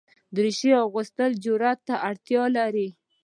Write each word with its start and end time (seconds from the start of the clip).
دریشي 0.35 0.71
اغوستل 0.85 1.31
جرئت 1.43 1.79
ته 1.87 1.95
اړتیا 2.09 2.43
لري. 2.57 2.87